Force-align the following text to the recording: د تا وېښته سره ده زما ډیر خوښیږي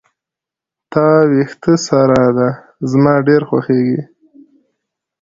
د 0.03 0.03
تا 0.91 1.07
وېښته 1.31 1.73
سره 1.87 2.21
ده 2.37 2.49
زما 2.91 3.13
ډیر 3.27 3.41
خوښیږي 3.49 4.01